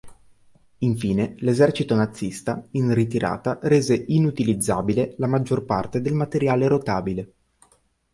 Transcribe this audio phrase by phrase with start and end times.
[0.79, 7.33] Infine l'esercito nazista in ritirata rese inutilizzabile la maggior parte del materiale rotabile.